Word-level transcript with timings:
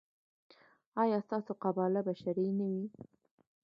ایا 1.03 1.17
ستاسو 1.27 1.51
قباله 1.63 2.01
به 2.05 2.13
شرعي 2.21 2.51
نه 2.59 2.67
وي؟ 2.71 2.85